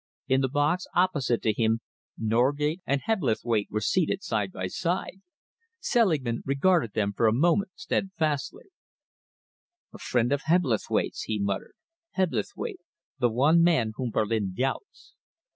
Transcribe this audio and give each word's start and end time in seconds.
In 0.27 0.41
the 0.41 0.49
box 0.49 0.87
opposite 0.95 1.43
to 1.43 1.53
him, 1.53 1.81
Norgate 2.17 2.81
and 2.87 3.01
Hebblethwaite 3.03 3.67
were 3.69 3.81
seated 3.81 4.23
side 4.23 4.51
by 4.51 4.65
side. 4.65 5.21
Selingman 5.79 6.41
regarded 6.43 6.93
them 6.93 7.13
for 7.13 7.27
a 7.27 7.31
moment 7.31 7.69
steadfastly. 7.75 8.71
"A 9.93 9.99
friend 9.99 10.31
of 10.33 10.41
Hebblethwaite's!" 10.47 11.21
he 11.27 11.37
muttered. 11.37 11.75
"Hebblethwaite 12.15 12.81
the 13.19 13.29
one 13.29 13.61
man 13.61 13.91
whom 13.95 14.09
Berlin 14.09 14.55
doubts!" 14.55 15.13